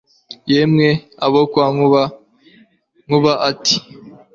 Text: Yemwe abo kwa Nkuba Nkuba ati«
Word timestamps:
Yemwe 0.53 0.87
abo 1.25 1.39
kwa 1.51 1.65
Nkuba 1.73 2.03
Nkuba 3.05 3.33
ati« 3.49 3.75